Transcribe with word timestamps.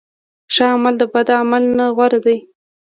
ښه 0.53 0.65
عمل 0.73 0.95
د 0.99 1.03
بد 1.13 1.27
عمل 1.39 1.63
نه 1.77 1.85
غوره 1.95 2.19
دی. 2.25 2.37